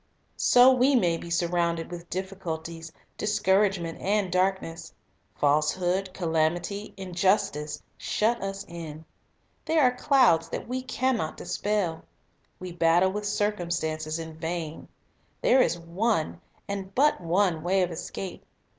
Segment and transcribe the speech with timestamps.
[0.37, 4.91] So we may be surrounded with difficulties, discouragement, and darkness.
[5.35, 9.05] Falsehood, calamity, Above the injustice, shut us in.
[9.63, 12.03] There are clouds that we can not Clouds dispel.
[12.59, 14.87] We battle with circumstances in vain.
[15.39, 18.43] There is one, and but one, way of escape.